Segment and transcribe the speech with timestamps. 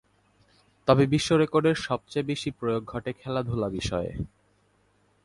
[0.87, 4.11] তবে, বিশ্বরেকর্ডের সবচেয়ে বেশি প্রয়োগ ঘটে খেলাধূলা বিষয়ে।